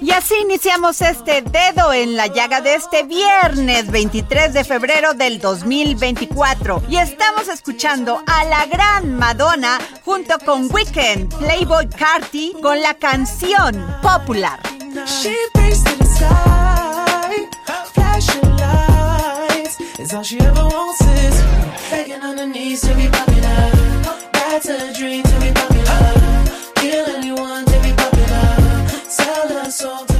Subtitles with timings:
[0.00, 5.40] Y así iniciamos este dedo en la llaga de este viernes 23 de febrero del
[5.40, 6.82] 2024.
[6.88, 13.74] Y estamos escuchando a la gran Madonna junto con Weekend, Playboy Carti con la canción
[14.00, 14.60] Popular.
[15.06, 17.48] She prays to the sky,
[17.92, 19.78] flashing lights.
[19.98, 21.42] It's all she ever wants is
[21.90, 23.70] begging on her knees to be popular.
[24.32, 26.23] That's a dream to be popular.
[29.74, 30.13] song.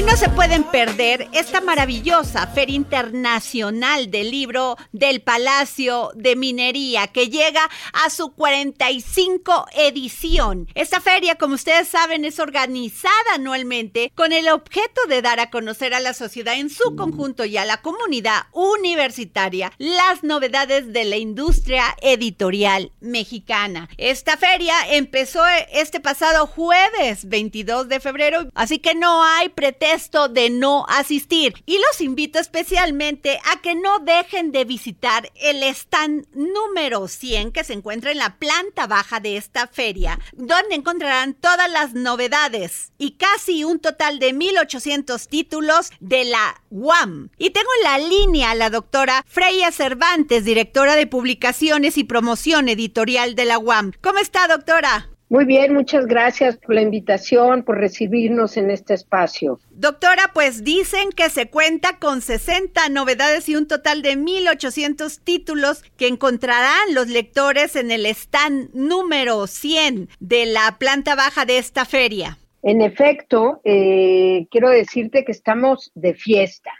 [0.00, 7.08] Y no se pueden perder esta maravillosa Feria Internacional del Libro del Palacio de Minería
[7.08, 10.68] que llega a su 45 edición.
[10.74, 15.92] Esta feria, como ustedes saben, es organizada anualmente con el objeto de dar a conocer
[15.92, 21.18] a la sociedad en su conjunto y a la comunidad universitaria las novedades de la
[21.18, 23.90] industria editorial mexicana.
[23.98, 30.50] Esta feria empezó este pasado jueves 22 de febrero, así que no hay pretexto de
[30.50, 31.54] no asistir.
[31.66, 37.64] Y los invito especialmente a que no dejen de visitar el stand número 100 que
[37.64, 43.12] se encuentra en la planta baja de esta feria, donde encontrarán todas las novedades y
[43.12, 47.30] casi un total de 1800 títulos de la UAM.
[47.36, 52.68] Y tengo en la línea a la doctora Freya Cervantes, directora de publicaciones y promoción
[52.68, 53.92] editorial de la UAM.
[54.00, 55.09] ¿Cómo está, doctora?
[55.30, 59.60] Muy bien, muchas gracias por la invitación, por recibirnos en este espacio.
[59.70, 65.84] Doctora, pues dicen que se cuenta con 60 novedades y un total de 1.800 títulos
[65.96, 71.84] que encontrarán los lectores en el stand número 100 de la planta baja de esta
[71.84, 72.36] feria.
[72.64, 76.72] En efecto, eh, quiero decirte que estamos de fiesta.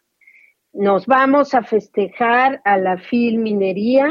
[0.72, 4.08] Nos vamos a festejar a la Filminería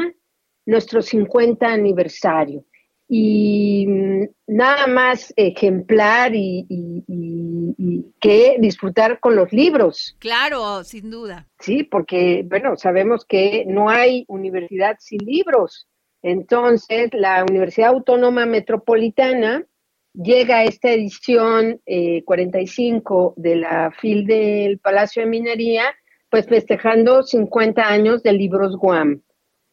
[0.64, 2.64] nuestro 50 aniversario.
[3.12, 10.16] Y mm, nada más ejemplar y, y- y- y que disfrutar con los libros.
[10.20, 11.48] Claro, sin duda.
[11.58, 15.88] Sí, porque, bueno, sabemos que no hay universidad sin libros.
[16.22, 19.66] Entonces, la Universidad Autónoma Metropolitana
[20.14, 25.82] llega a esta edición eh, 45 de la FIL del Palacio de Minería,
[26.28, 29.22] pues festejando 50 años de libros Guam,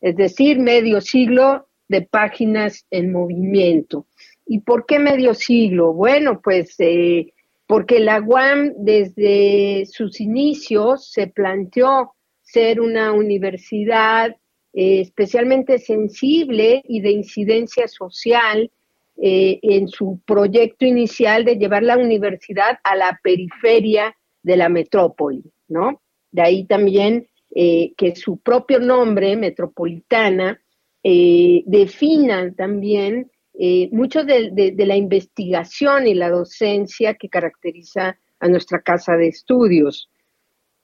[0.01, 4.05] es decir, medio siglo de páginas en movimiento.
[4.45, 5.93] ¿Y por qué medio siglo?
[5.93, 7.33] Bueno, pues eh,
[7.65, 14.35] porque la UAM desde sus inicios se planteó ser una universidad
[14.73, 18.71] eh, especialmente sensible y de incidencia social
[19.21, 25.43] eh, en su proyecto inicial de llevar la universidad a la periferia de la metrópoli,
[25.67, 26.01] ¿no?
[26.31, 30.61] De ahí también que su propio nombre, metropolitana,
[31.03, 38.81] eh, defina también eh, mucho de, la investigación y la docencia que caracteriza a nuestra
[38.81, 40.09] casa de estudios.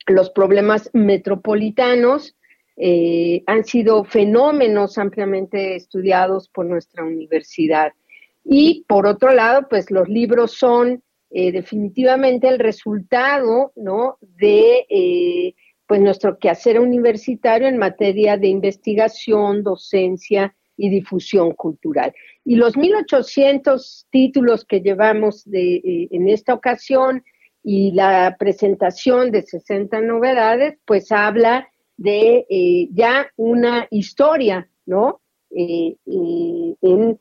[0.07, 2.35] Los problemas metropolitanos
[2.77, 7.93] eh, han sido fenómenos ampliamente estudiados por nuestra universidad.
[8.43, 14.19] Y por otro lado, pues los libros son definitivamente el resultado ¿no?
[14.21, 15.55] de
[15.87, 22.13] pues nuestro quehacer universitario en materia de investigación, docencia y difusión cultural.
[22.45, 27.23] Y los 1.800 títulos que llevamos de, eh, en esta ocasión
[27.63, 35.21] y la presentación de 60 novedades, pues habla de eh, ya una historia, ¿no?
[35.55, 37.19] Eh, en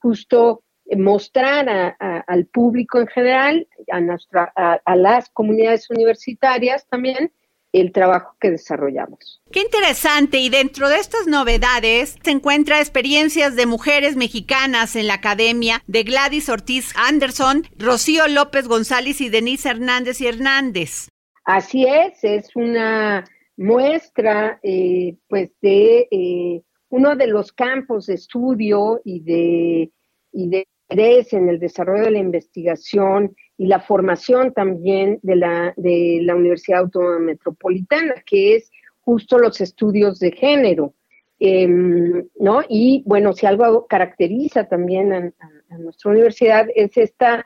[0.00, 0.62] justo
[0.96, 7.30] mostrar al público en general, a, nuestra, a las comunidades universitarias también,
[7.72, 9.42] el trabajo que desarrollamos.
[9.52, 10.38] Qué interesante.
[10.38, 16.02] Y dentro de estas novedades se encuentra experiencias de mujeres mexicanas en la academia de
[16.02, 21.08] Gladys Ortiz Anderson, Rocío López González y Denise Hernández y Hernández.
[21.44, 23.24] Así es, es una
[23.56, 29.92] muestra eh, pues de eh, uno de los campos de estudio y de,
[30.32, 35.74] y de interés en el desarrollo de la investigación y la formación también de la,
[35.76, 38.70] de la Universidad Autónoma Metropolitana, que es
[39.00, 40.94] justo los estudios de género.
[41.40, 42.62] Em, ¿no?
[42.68, 45.32] Y bueno, si algo caracteriza también a,
[45.78, 47.44] nuestra universidad es esta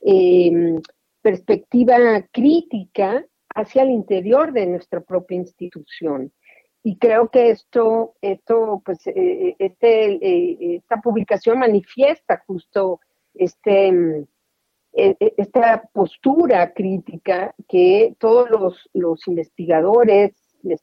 [0.00, 0.80] em,
[1.22, 1.96] perspectiva
[2.30, 3.24] crítica
[3.54, 6.30] hacia el interior de nuestra propia institución.
[6.82, 13.00] Y creo que esto, esto pues, eh, eh, este, eh, esta publicación manifiesta justo
[13.34, 14.26] este, em,
[14.94, 20.32] esta postura crítica que todos los, investigadores,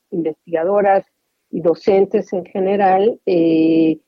[0.09, 1.05] investigadoras
[1.49, 3.99] y docentes en general eh,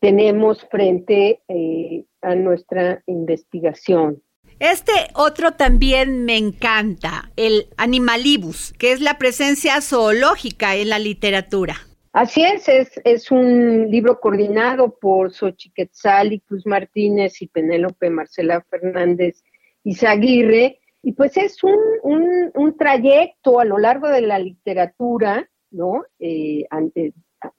[0.00, 4.22] tenemos frente eh, a nuestra investigación.
[4.60, 11.76] Este otro también me encanta, el Animalibus, que es la presencia zoológica en la literatura.
[12.14, 15.82] Así es, es, un libro coordinado por Xochitl
[16.30, 19.42] y Cruz Martínez y Penélope Marcela Fernández
[19.82, 21.76] Izaguirre, y pues es un,
[22.54, 26.04] un, trayecto a lo largo de la literatura, ¿no?
[26.20, 26.64] Eh,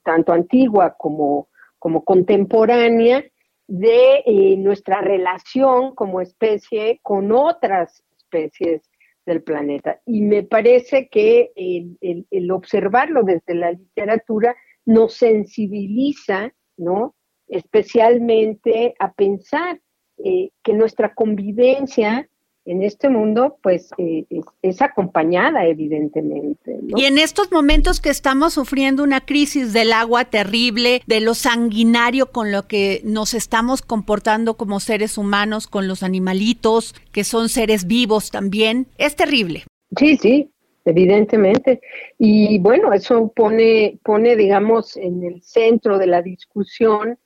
[0.03, 3.25] tanto antigua como, como contemporánea,
[3.67, 8.89] de eh, nuestra relación como especie con otras especies
[9.25, 10.01] del planeta.
[10.05, 14.55] Y me parece que el, observarlo desde la literatura
[14.85, 17.15] nos sensibiliza, ¿no?
[17.47, 19.79] Especialmente a pensar
[20.23, 22.29] eh, que nuestra convivencia
[22.65, 24.25] en este mundo, pues eh,
[24.61, 26.79] es, acompañada, evidentemente.
[26.95, 32.31] Y en estos momentos que estamos sufriendo una crisis del agua terrible, de lo sanguinario
[32.31, 37.85] con lo que nos estamos comportando como seres humanos, con los animalitos, que son seres
[37.85, 39.63] vivos también, es terrible.
[39.95, 40.49] Sí, sí,
[40.85, 41.81] evidentemente.
[42.17, 47.19] Y bueno, eso pone, pone digamos, en el centro de la discusión.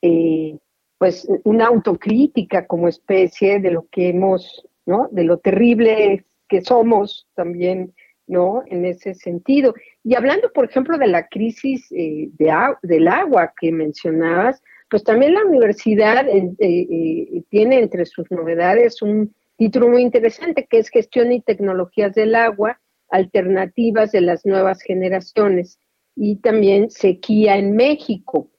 [0.00, 0.56] Eh,
[0.98, 5.08] pues una autocrítica como especie de lo que hemos ¿no?
[5.10, 7.92] De lo terrible que somos también,
[8.26, 8.62] ¿no?
[8.66, 9.74] En ese sentido.
[10.04, 12.52] Y hablando, por ejemplo, de la crisis eh, de,
[12.82, 19.34] del agua que mencionabas, pues también la universidad eh, eh, tiene entre sus novedades un
[19.58, 25.78] título muy interesante que es Gestión y Tecnologías del Agua, Alternativas de las Nuevas Generaciones
[26.14, 28.50] y también Sequía en México.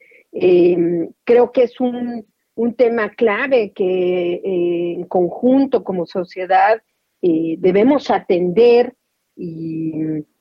[1.23, 2.25] creo que es un
[2.57, 6.81] un tema clave que eh, en conjunto como sociedad
[7.21, 8.95] eh, debemos atender
[9.35, 9.93] y,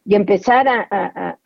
[0.09, 1.39] empezar a,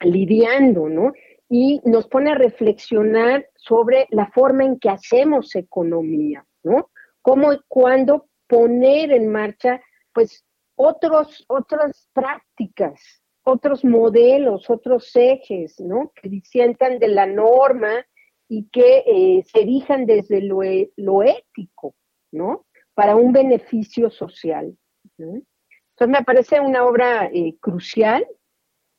[0.00, 1.12] lidiando, ¿no?
[1.48, 6.90] Y nos pone a reflexionar sobre la forma en que hacemos economía, ¿no?
[7.22, 9.80] Cómo y cuándo poner en marcha,
[10.12, 10.44] pues,
[10.76, 16.12] otros, otras prácticas, otros modelos, otros ejes, ¿no?
[16.14, 18.06] Que disientan de la norma
[18.48, 21.94] y que eh, se erijan desde lo, e, lo, ético,
[22.32, 22.66] ¿no?
[22.94, 24.76] Para un beneficio social.
[25.18, 28.26] Entonces me parece una obra eh, crucial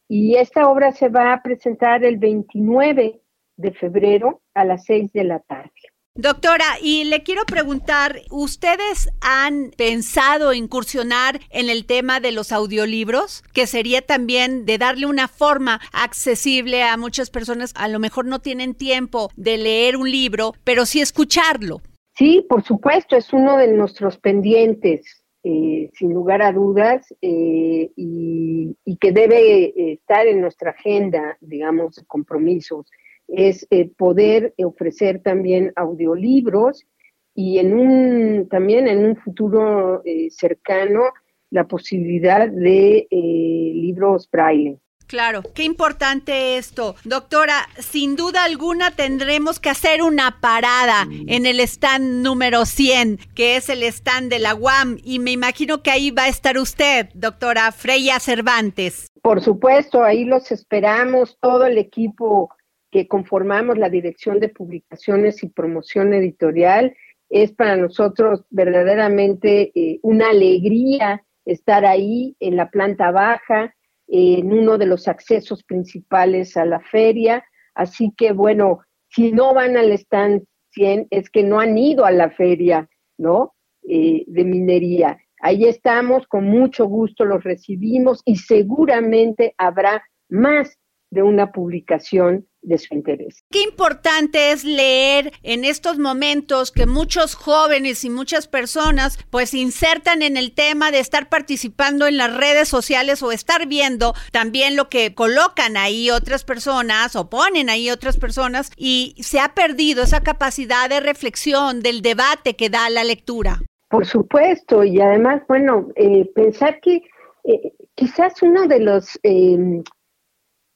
[0.07, 3.21] y esta obra se va a presentar el 29
[3.57, 5.71] de febrero a las 6 de la tarde.
[6.13, 13.43] Doctora, y le quiero preguntar, ¿ustedes han pensado incursionar en el tema de los audiolibros?
[13.53, 18.39] Que sería también de darle una forma accesible a muchas personas, a lo mejor no
[18.39, 21.81] tienen tiempo de leer un libro, pero sí escucharlo.
[22.21, 28.75] Sí, por supuesto, es uno de nuestros pendientes, eh, sin lugar a dudas, eh, y,
[28.99, 32.85] que debe estar en nuestra agenda, digamos, de compromisos
[33.31, 36.85] es eh, poder ofrecer también audiolibros
[37.33, 41.03] y en un también en un futuro eh, cercano
[41.49, 44.79] la posibilidad de eh, libros braille.
[45.11, 46.95] Claro, qué importante esto.
[47.03, 53.57] Doctora, sin duda alguna tendremos que hacer una parada en el stand número 100, que
[53.57, 57.09] es el stand de la UAM, y me imagino que ahí va a estar usted,
[57.13, 59.11] doctora Freya Cervantes.
[59.21, 62.49] Por supuesto, ahí los esperamos, todo el equipo
[62.89, 66.95] que conformamos la Dirección de Publicaciones y Promoción Editorial.
[67.29, 73.75] Es para nosotros verdaderamente eh, una alegría estar ahí en la planta baja,
[74.11, 77.43] en uno de los accesos principales a la feria.
[77.73, 82.11] Así que bueno, si no van al stand 100 es que no han ido a
[82.11, 83.53] la feria, ¿no?
[83.87, 85.17] Eh, de minería.
[85.41, 90.77] Ahí estamos, con mucho gusto los recibimos y seguramente habrá más
[91.09, 93.43] de una publicación de su interés.
[93.49, 100.21] Qué importante es leer en estos momentos que muchos jóvenes y muchas personas pues insertan
[100.21, 104.89] en el tema de estar participando en las redes sociales o estar viendo también lo
[104.89, 110.21] que colocan ahí otras personas o ponen ahí otras personas y se ha perdido esa
[110.21, 113.61] capacidad de reflexión del debate que da la lectura.
[113.89, 117.01] Por supuesto, y además, bueno, eh, pensar que
[117.43, 119.83] eh, quizás uno de los eh,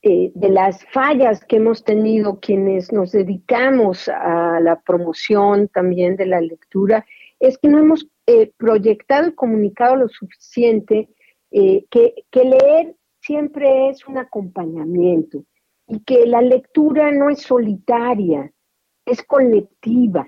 [0.08, 6.28] eh, de las fallas que hemos tenido quienes nos dedicamos a la promoción también de
[6.28, 7.04] la lectura
[7.40, 11.10] es que no hemos eh, proyectado y comunicado lo suficiente
[11.50, 15.44] eh, que, leer siempre es un acompañamiento
[15.88, 18.54] y que la lectura no es solitaria,
[19.08, 20.28] es colectiva,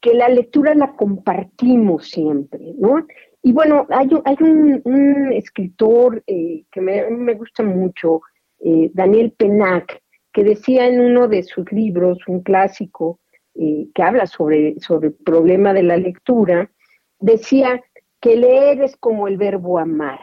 [0.00, 3.06] que la lectura la compartimos siempre, ¿no?
[3.40, 4.08] Y bueno, hay,
[4.40, 8.20] un, escritor que me, gusta mucho,
[8.60, 10.00] eh, Daniel Penac,
[10.32, 13.20] que decía en uno de sus libros, un clásico
[13.54, 16.70] eh, que habla sobre, sobre el problema de la lectura,
[17.18, 17.82] decía
[18.20, 20.20] que leer es como el verbo amar,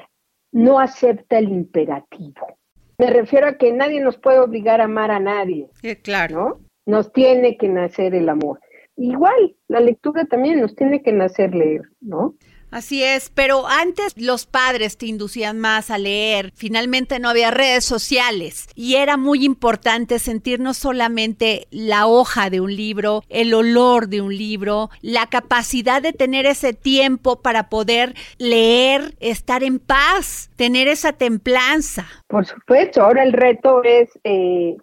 [0.52, 2.58] no acepta el imperativo.
[2.98, 5.70] Me refiero a que nadie nos puede obligar a amar a nadie.
[6.04, 6.60] claro.
[6.86, 8.60] Nos tiene que nacer el amor.
[8.96, 12.36] Igual, la lectura también nos tiene que nacer leer, ¿no?
[12.70, 17.86] Así es, pero antes los padres te inducían más a leer, finalmente no había redes
[17.86, 24.10] sociales y era muy importante sentir no solamente la hoja de un libro, el olor
[24.10, 30.52] de un libro, la capacidad de tener ese tiempo para poder leer, estar en paz,
[30.58, 32.06] tener esa templanza.
[32.28, 34.76] Por supuesto, ahora el reto es eh,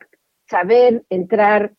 [0.49, 1.75] saber entrar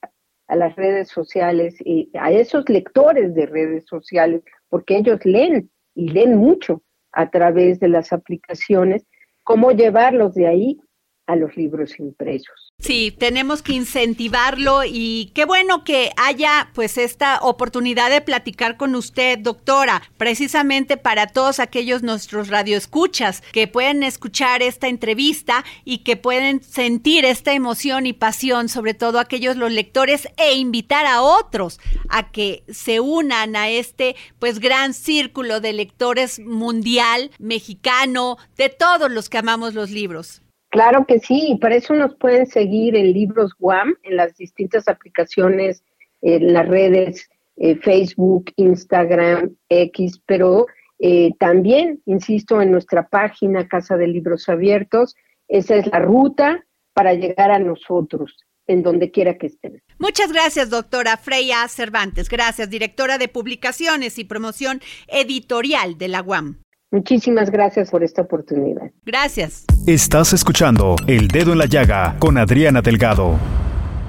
[0.47, 6.09] a las redes sociales y a esos lectores de redes sociales, porque ellos leen y
[6.09, 9.07] leen mucho a través de las aplicaciones,
[9.43, 10.79] cómo llevarlos de ahí
[11.27, 12.73] a los libros impresos.
[12.79, 18.95] Sí, tenemos que incentivarlo y qué bueno que haya pues esta oportunidad de platicar con
[18.95, 26.17] usted, doctora, precisamente para todos aquellos nuestros radioescuchas que pueden escuchar esta entrevista y que
[26.17, 31.79] pueden sentir esta emoción y pasión, sobre todo aquellos los lectores e invitar a otros
[32.09, 39.09] a que se unan a este pues gran círculo de lectores mundial, mexicano, de todos
[39.09, 40.41] los que amamos los libros.
[40.75, 44.89] Claro que sí, y para eso nos pueden seguir en Libros Guam, en las distintas
[44.89, 45.85] aplicaciones,
[46.21, 50.65] en las redes eh, Facebook, Instagram, X, pero
[50.99, 55.15] eh, también, insisto, en nuestra página Casa de Libros Abiertos,
[55.47, 58.35] esa es la ruta para llegar a nosotros,
[58.67, 59.81] en donde quiera que estén.
[59.97, 62.27] Muchas gracias, doctora Freya Cervantes.
[62.27, 66.64] Gracias, directora de Publicaciones y Promoción Editorial de la UAM.
[66.91, 68.91] Muchísimas gracias por esta oportunidad.
[69.05, 69.65] Gracias.
[69.85, 73.37] Estás escuchando El Dedo en la Llaga con Adriana Delgado.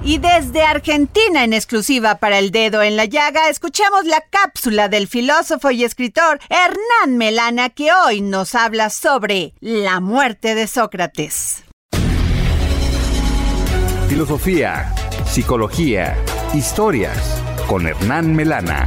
[0.03, 5.07] Y desde Argentina, en exclusiva para el dedo en la llaga, escuchamos la cápsula del
[5.07, 11.63] filósofo y escritor Hernán Melana, que hoy nos habla sobre la muerte de Sócrates.
[14.07, 14.93] Filosofía,
[15.25, 16.15] psicología,
[16.53, 18.85] historias con Hernán Melana.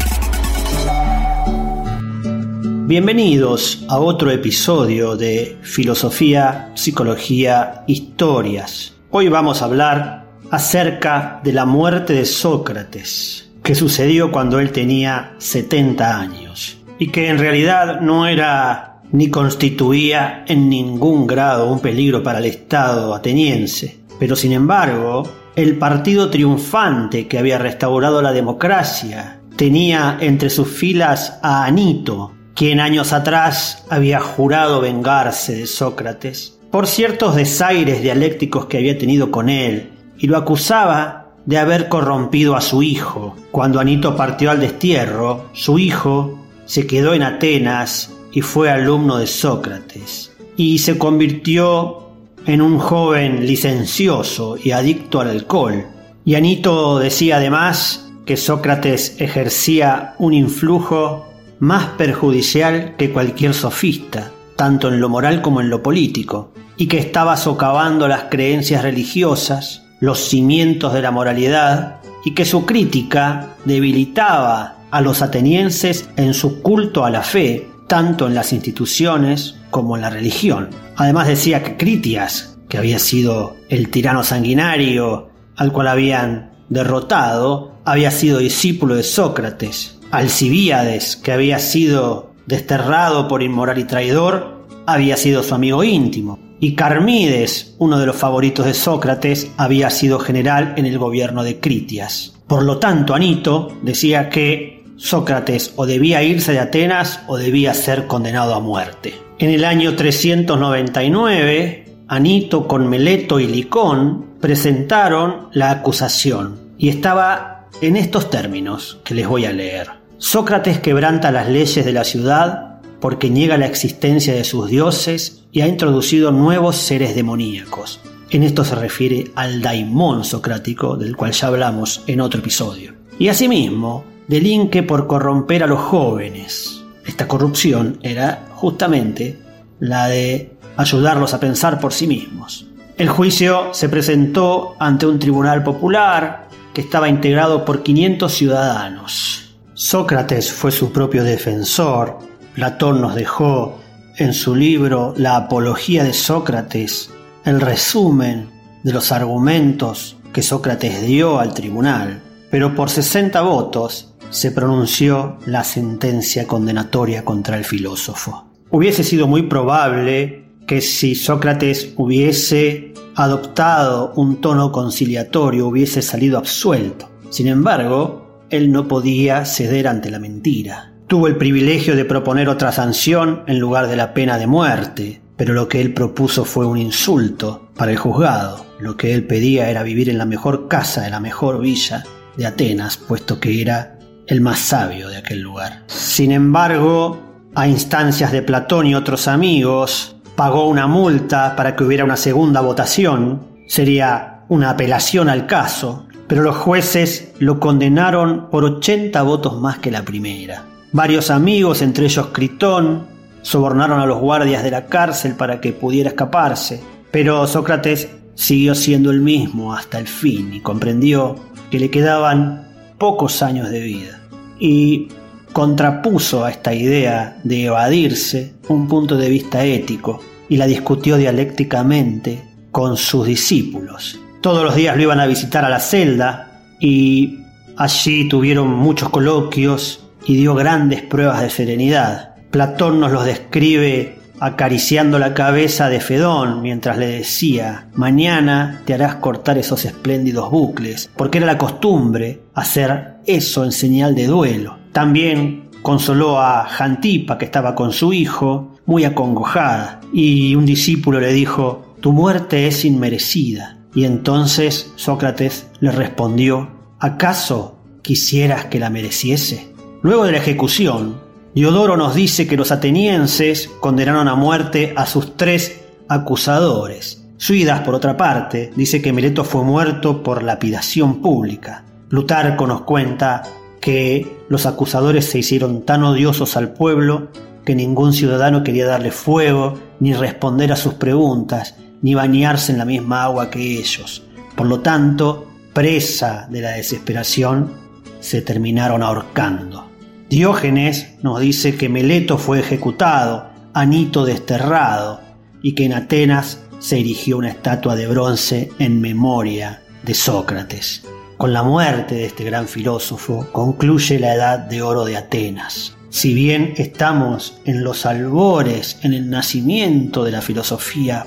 [2.91, 8.97] Bienvenidos a otro episodio de Filosofía, Psicología, Historias.
[9.11, 15.37] Hoy vamos a hablar acerca de la muerte de Sócrates, que sucedió cuando él tenía
[15.39, 22.25] 70 años y que en realidad no era ni constituía en ningún grado un peligro
[22.25, 24.01] para el Estado ateniense.
[24.19, 31.39] Pero sin embargo, el partido triunfante que había restaurado la democracia tenía entre sus filas
[31.41, 38.79] a Anito, quien años atrás había jurado vengarse de Sócrates por ciertos desaires dialécticos que
[38.79, 43.37] había tenido con él y lo acusaba de haber corrompido a su hijo.
[43.51, 49.27] Cuando Anito partió al destierro, su hijo se quedó en Atenas y fue alumno de
[49.27, 52.11] Sócrates, y se convirtió
[52.47, 55.87] en un joven licencioso y adicto al alcohol.
[56.25, 61.27] Y Anito decía además que Sócrates ejercía un influjo
[61.61, 66.99] más perjudicial que cualquier sofista, tanto en lo moral como en lo político, y que
[66.99, 74.79] estaba socavando las creencias religiosas los cimientos de la moralidad y que su crítica debilitaba
[74.91, 80.03] a los atenienses en su culto a la fe, tanto en las instituciones como en
[80.03, 80.71] la religión.
[80.97, 88.11] Además decía que Critias, que había sido el tirano sanguinario al cual habían derrotado, había
[88.11, 90.00] sido discípulo de Sócrates.
[90.11, 96.75] Alcibíades, que había sido desterrado por inmoral y traidor, había sido su amigo íntimo y
[96.75, 102.35] Carmides, uno de los favoritos de Sócrates, había sido general en el gobierno de Critias.
[102.47, 108.07] Por lo tanto, Anito decía que Sócrates o debía irse de Atenas o debía ser
[108.07, 109.15] condenado a muerte.
[109.39, 117.97] En el año 399, Anito con Meleto y Licón presentaron la acusación y estaba en
[117.97, 120.00] estos términos que les voy a leer.
[120.21, 125.63] Sócrates quebranta las leyes de la ciudad porque niega la existencia de sus dioses y
[125.63, 128.01] ha introducido nuevos seres demoníacos.
[128.29, 132.93] En esto se refiere al daimón socrático, del cual ya hablamos en otro episodio.
[133.19, 136.85] Y asimismo, delinque por corromper a los jóvenes.
[137.07, 139.39] Esta corrupción era justamente
[139.79, 142.67] la de ayudarlos a pensar por sí mismos.
[142.99, 149.50] El juicio se presentó ante un tribunal popular que estaba integrado por 500 ciudadanos.
[149.83, 152.19] Sócrates fue su propio defensor,
[152.55, 153.81] Platón nos dejó
[154.19, 157.09] en su libro La Apología de Sócrates
[157.47, 158.51] el resumen
[158.85, 165.65] de los argumentos que Sócrates dio al tribunal, pero por 60 votos se pronunció la
[165.65, 168.51] sentencia condenatoria contra el filósofo.
[168.69, 177.09] Hubiese sido muy probable que si Sócrates hubiese adoptado un tono conciliatorio hubiese salido absuelto.
[177.31, 180.93] Sin embargo, él no podía ceder ante la mentira.
[181.07, 185.55] Tuvo el privilegio de proponer otra sanción en lugar de la pena de muerte, pero
[185.55, 188.67] lo que él propuso fue un insulto para el juzgado.
[188.79, 192.05] Lo que él pedía era vivir en la mejor casa de la mejor villa
[192.37, 195.83] de Atenas, puesto que era el más sabio de aquel lugar.
[195.87, 197.19] Sin embargo,
[197.55, 202.61] a instancias de Platón y otros amigos, pagó una multa para que hubiera una segunda
[202.61, 203.49] votación.
[203.67, 209.91] Sería una apelación al caso, pero los jueces lo condenaron por 80 votos más que
[209.91, 210.65] la primera.
[210.93, 213.09] Varios amigos, entre ellos Critón,
[213.43, 219.11] sobornaron a los guardias de la cárcel para que pudiera escaparse, pero Sócrates siguió siendo
[219.11, 221.35] el mismo hasta el fin y comprendió
[221.69, 224.21] que le quedaban pocos años de vida.
[224.61, 225.09] Y
[225.53, 232.41] contrapuso a esta idea de evadirse un punto de vista ético y la discutió dialécticamente
[232.71, 234.21] con sus discípulos.
[234.41, 237.41] Todos los días lo iban a visitar a la celda y
[237.77, 242.37] allí tuvieron muchos coloquios y dio grandes pruebas de serenidad.
[242.51, 249.17] Platón nos los describe acariciando la cabeza de Fedón mientras le decía, mañana te harás
[249.17, 254.79] cortar esos espléndidos bucles, porque era la costumbre hacer eso en señal de duelo.
[254.93, 261.35] También consoló a Jantipa, que estaba con su hijo, muy acongojada, y un discípulo le
[261.35, 263.80] dijo, tu muerte es inmerecida.
[263.95, 269.73] Y entonces Sócrates le respondió, ¿acaso quisieras que la mereciese?
[270.03, 271.21] Luego de la ejecución,
[271.55, 277.25] Diodoro nos dice que los atenienses condenaron a muerte a sus tres acusadores.
[277.37, 281.85] Suidas, por otra parte, dice que Mileto fue muerto por lapidación pública.
[282.09, 283.43] Plutarco nos cuenta
[283.81, 287.29] que los acusadores se hicieron tan odiosos al pueblo
[287.65, 292.85] que ningún ciudadano quería darle fuego, ni responder a sus preguntas, ni bañarse en la
[292.85, 294.23] misma agua que ellos.
[294.57, 297.73] Por lo tanto, presa de la desesperación,
[298.21, 299.89] se terminaron ahorcando.
[300.29, 305.21] Diógenes nos dice que Meleto fue ejecutado, Anito desterrado,
[305.63, 311.03] y que en Atenas se erigió una estatua de bronce en memoria de Sócrates.
[311.37, 315.97] Con la muerte de este gran filósofo concluye la edad de oro de Atenas.
[316.11, 321.25] Si bien estamos en los albores, en el nacimiento de la filosofía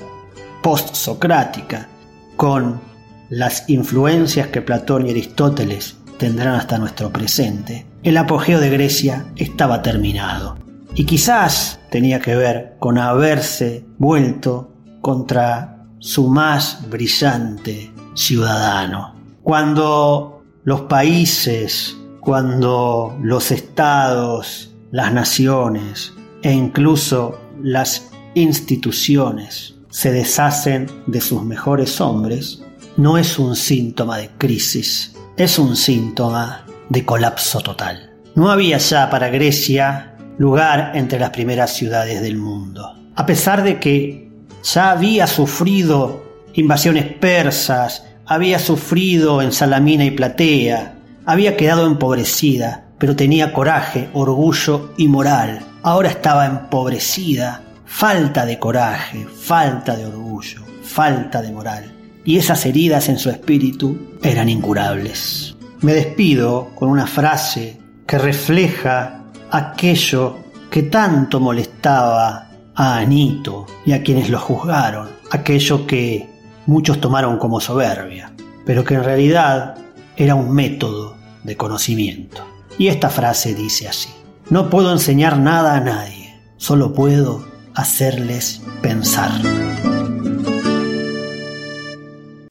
[0.64, 1.88] post-socrática,
[2.36, 2.80] con
[3.28, 9.82] las influencias que Platón y Aristóteles tendrán hasta nuestro presente, el apogeo de Grecia estaba
[9.82, 10.56] terminado.
[10.94, 14.72] Y quizás tenía que ver con haberse vuelto
[15.02, 19.16] contra su más brillante ciudadano.
[19.42, 31.20] Cuando los países, cuando los estados, las naciones e incluso las instituciones se deshacen de
[31.20, 32.60] sus mejores hombres,
[32.96, 38.12] no es un síntoma de crisis, es un síntoma de colapso total.
[38.34, 42.92] No había ya para Grecia lugar entre las primeras ciudades del mundo.
[43.14, 44.32] A pesar de que
[44.64, 53.14] ya había sufrido invasiones persas, había sufrido en Salamina y Platea, había quedado empobrecida, pero
[53.14, 55.60] tenía coraje, orgullo y moral.
[55.84, 57.62] Ahora estaba empobrecida,
[57.94, 61.92] falta de coraje, falta de orgullo, falta de moral
[62.24, 65.54] y esas heridas en su espíritu eran incurables.
[65.80, 70.38] Me despido con una frase que refleja aquello
[70.70, 76.28] que tanto molestaba a Anito y a quienes lo juzgaron, aquello que
[76.66, 78.32] muchos tomaron como soberbia,
[78.66, 79.76] pero que en realidad
[80.16, 82.44] era un método de conocimiento.
[82.76, 84.10] Y esta frase dice así,
[84.50, 89.32] no puedo enseñar nada a nadie, solo puedo hacerles pensar.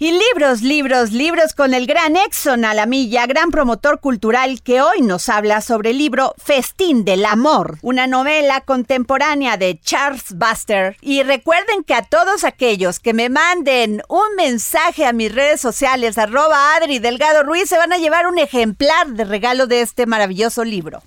[0.03, 5.29] Y libros, libros, libros con el gran Exxon Alamilla, gran promotor cultural que hoy nos
[5.29, 10.97] habla sobre el libro Festín del Amor, una novela contemporánea de Charles Buster.
[10.99, 16.17] Y recuerden que a todos aquellos que me manden un mensaje a mis redes sociales,
[16.17, 20.65] arroba Adri Delgado Ruiz, se van a llevar un ejemplar de regalo de este maravilloso
[20.65, 21.01] libro.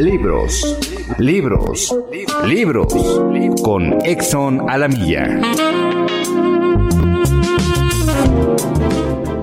[0.00, 0.78] Libros,
[1.18, 1.94] libros,
[2.46, 2.94] libros.
[3.62, 5.42] Con Exxon Alamilla.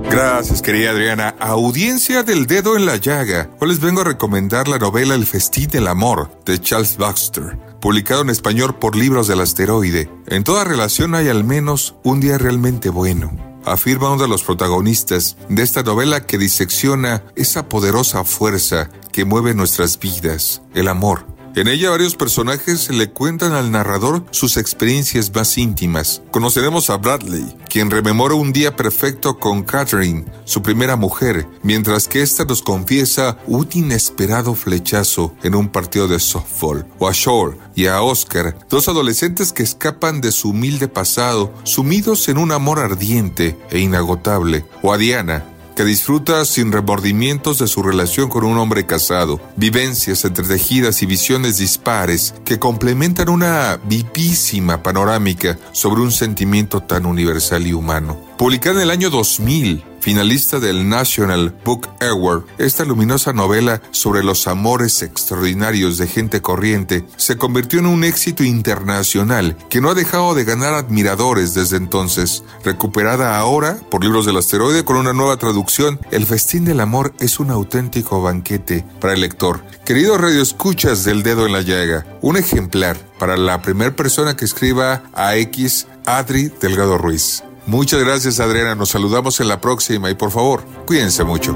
[0.10, 1.36] Gracias, querida Adriana.
[1.39, 3.52] Audiencia del dedo en la llaga.
[3.60, 8.24] Hoy les vengo a recomendar la novela El festín del amor de Charles Baxter, publicado
[8.24, 10.10] en español por Libros del Asteroide.
[10.26, 13.47] En toda relación hay al menos un día realmente bueno.
[13.68, 19.54] Afirma uno de los protagonistas de esta novela que disecciona esa poderosa fuerza que mueve
[19.54, 21.37] nuestras vidas, el amor.
[21.58, 26.22] En ella varios personajes le cuentan al narrador sus experiencias más íntimas.
[26.30, 32.22] Conoceremos a Bradley, quien rememora un día perfecto con Catherine, su primera mujer, mientras que
[32.22, 36.86] ésta nos confiesa un inesperado flechazo en un partido de softball.
[37.00, 42.30] O a Shore y a Oscar, dos adolescentes que escapan de su humilde pasado, sumidos
[42.30, 44.63] en un amor ardiente e inagotable.
[44.84, 45.43] O a Diana,
[45.78, 51.60] que disfruta sin remordimientos de su relación con un hombre casado, vivencias entretejidas y visiones
[51.60, 58.27] dispares que complementan una vivísima panorámica sobre un sentimiento tan universal y humano.
[58.38, 64.47] Publicada en el año 2000, finalista del National Book Award, esta luminosa novela sobre los
[64.47, 70.36] amores extraordinarios de gente corriente se convirtió en un éxito internacional que no ha dejado
[70.36, 72.43] de ganar admiradores desde entonces.
[72.63, 77.39] Recuperada ahora por Libros del Asteroide con una nueva traducción, El Festín del Amor es
[77.39, 79.63] un auténtico banquete para el lector.
[79.84, 85.02] Queridos radioescuchas del dedo en la llaga, un ejemplar para la primera persona que escriba
[85.15, 87.43] a X Adri Delgado Ruiz.
[87.68, 91.54] Muchas gracias Adriana, nos saludamos en la próxima y por favor, cuídense mucho.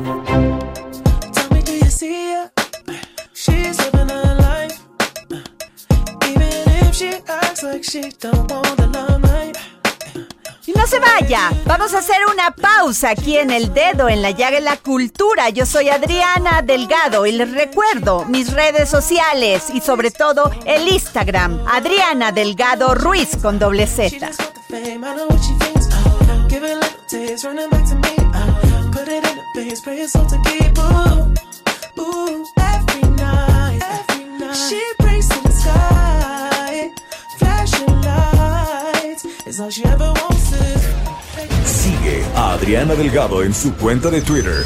[10.75, 14.57] No se vaya, vamos a hacer una pausa aquí en el dedo en la llaga
[14.57, 15.49] de la cultura.
[15.49, 21.61] Yo soy Adriana Delgado y les recuerdo mis redes sociales y sobre todo el Instagram,
[21.67, 24.31] Adriana Delgado Ruiz con doble She Z.
[26.51, 28.13] Give it a taste, running back to me.
[28.19, 30.77] Uh, put it in the face, pray all to keep.
[32.57, 34.55] Every night, every night.
[34.67, 36.91] She prays to the sky,
[37.39, 39.59] flashing lights.
[39.61, 40.51] All she ever wants.
[41.63, 44.65] Sigue a Adriana Delgado en su cuenta de Twitter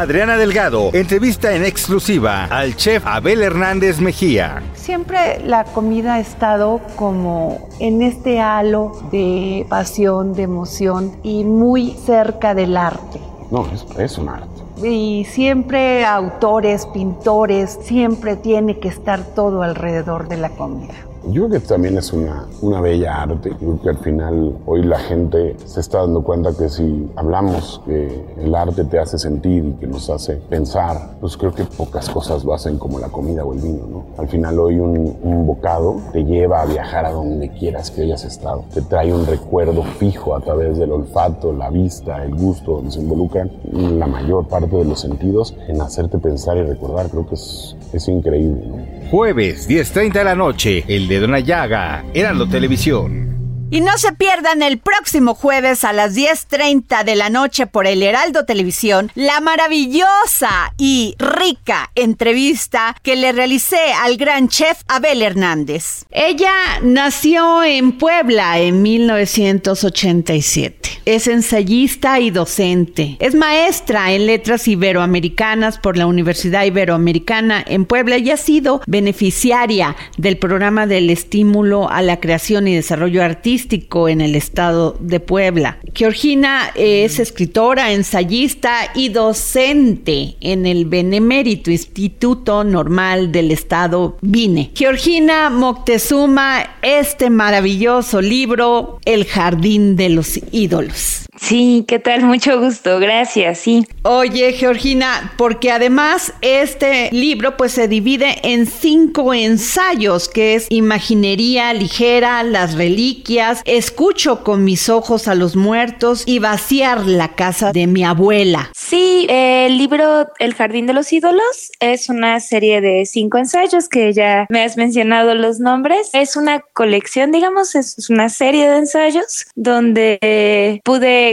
[0.00, 4.62] Adriana Delgado entrevista en exclusiva al chef Abel Hernández Mejía.
[4.74, 11.92] Siempre la comida ha estado como en este halo de pasión, de emoción y muy
[11.92, 13.20] cerca del arte.
[13.50, 14.48] No, es, es un arte.
[14.82, 20.94] Y siempre autores, pintores, siempre tiene que estar todo alrededor de la comida.
[21.28, 23.50] Yo creo que también es una, una bella arte.
[23.50, 28.24] Creo que al final hoy la gente se está dando cuenta que si hablamos que
[28.38, 32.44] el arte te hace sentir y que nos hace pensar, pues creo que pocas cosas
[32.44, 34.04] lo hacen como la comida o el vino, ¿no?
[34.18, 38.24] Al final hoy un, un bocado te lleva a viajar a donde quieras que hayas
[38.24, 38.64] estado.
[38.72, 43.00] Te trae un recuerdo fijo a través del olfato, la vista, el gusto, donde se
[43.00, 47.08] involucran la mayor parte de los sentidos en hacerte pensar y recordar.
[47.08, 48.93] Creo que es, es increíble, ¿no?
[49.10, 53.33] Jueves, 10.30 de la noche, El Dedo en la Llaga, Heraldo Televisión.
[53.74, 58.04] Y no se pierdan el próximo jueves a las 10.30 de la noche por el
[58.04, 66.04] Heraldo Televisión la maravillosa y rica entrevista que le realicé al gran chef Abel Hernández.
[66.12, 66.52] Ella
[66.84, 71.00] nació en Puebla en 1987.
[71.04, 73.16] Es ensayista y docente.
[73.18, 79.96] Es maestra en letras iberoamericanas por la Universidad Iberoamericana en Puebla y ha sido beneficiaria
[80.16, 83.63] del programa del estímulo a la creación y desarrollo artístico
[84.08, 85.78] en el estado de Puebla.
[85.94, 94.70] Georgina es escritora, ensayista y docente en el Benemérito Instituto Normal del Estado Vine.
[94.74, 101.23] Georgina Moctezuma, este maravilloso libro, El Jardín de los Ídolos.
[101.36, 102.22] Sí, ¿qué tal?
[102.24, 103.86] Mucho gusto, gracias, sí.
[104.02, 111.72] Oye, Georgina, porque además este libro pues se divide en cinco ensayos, que es Imaginería
[111.72, 117.86] ligera, las reliquias, Escucho con mis ojos a los muertos y Vaciar la casa de
[117.86, 118.70] mi abuela.
[118.74, 124.12] Sí, el libro El Jardín de los Ídolos es una serie de cinco ensayos que
[124.12, 126.10] ya me has mencionado los nombres.
[126.12, 130.80] Es una colección, digamos, es una serie de ensayos donde eh,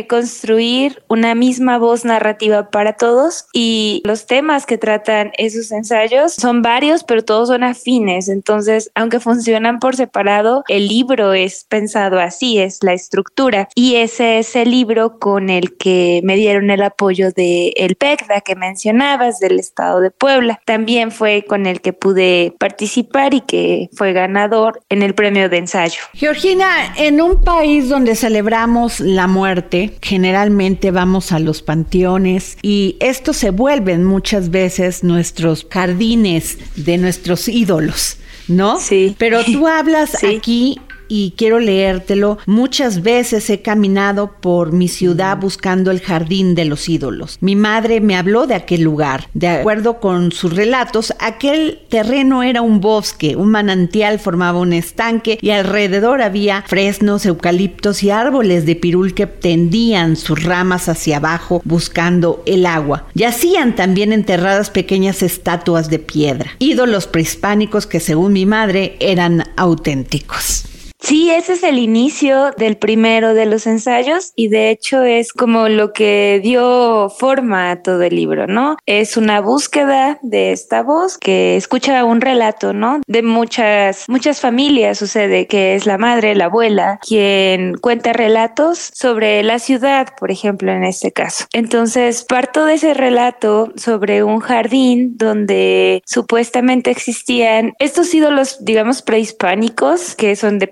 [0.07, 6.61] construir una misma voz narrativa para todos y los temas que tratan esos ensayos son
[6.61, 8.29] varios, pero todos son afines.
[8.29, 13.69] Entonces, aunque funcionan por separado, el libro es pensado así, es la estructura.
[13.75, 18.41] Y ese es el libro con el que me dieron el apoyo de el PECDA
[18.41, 20.61] que mencionabas del estado de Puebla.
[20.65, 25.57] También fue con el que pude participar y que fue ganador en el premio de
[25.57, 26.01] ensayo.
[26.13, 33.37] Georgina, en un país donde celebramos la muerte, generalmente vamos a los panteones y estos
[33.37, 38.17] se vuelven muchas veces nuestros jardines de nuestros ídolos.
[38.47, 38.79] ¿No?
[38.79, 39.15] Sí.
[39.17, 40.25] Pero tú hablas Sí.
[40.35, 42.37] aquí y quiero leértelo.
[42.45, 47.37] Muchas veces he caminado por mi ciudad buscando el jardín de los ídolos.
[47.41, 49.27] Mi madre me habló de aquel lugar.
[49.33, 55.37] De acuerdo con sus relatos, aquel terreno era un bosque, un manantial formaba un estanque
[55.41, 61.61] y alrededor había fresnos, eucaliptos y árboles de pirul que tendían sus ramas hacia abajo
[61.65, 63.07] buscando el agua.
[63.15, 70.70] Yacían también enterradas pequeñas estatuas de piedra, ídolos prehispánicos que según mi madre eran auténticos.
[71.01, 75.67] Sí, ese es el inicio del primero de los ensayos y de hecho es como
[75.67, 78.77] lo que dio forma a todo el libro, ¿no?
[78.85, 83.01] Es una búsqueda de esta voz que escucha un relato, ¿no?
[83.07, 89.41] De muchas, muchas familias sucede que es la madre, la abuela, quien cuenta relatos sobre
[89.41, 91.45] la ciudad, por ejemplo, en este caso.
[91.51, 100.15] Entonces, parto de ese relato sobre un jardín donde supuestamente existían estos ídolos, digamos, prehispánicos
[100.15, 100.67] que son de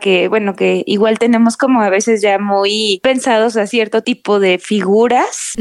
[0.00, 4.58] que bueno, que igual tenemos como a veces ya muy pensados a cierto tipo de
[4.58, 5.52] figuras.